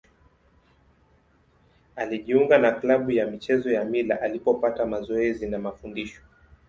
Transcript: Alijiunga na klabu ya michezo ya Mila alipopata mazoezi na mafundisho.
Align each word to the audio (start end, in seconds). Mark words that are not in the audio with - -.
Alijiunga 1.95 2.57
na 2.57 2.71
klabu 2.71 3.11
ya 3.11 3.27
michezo 3.27 3.71
ya 3.71 3.85
Mila 3.85 4.21
alipopata 4.21 4.85
mazoezi 4.85 5.47
na 5.49 5.59
mafundisho. 5.59 6.21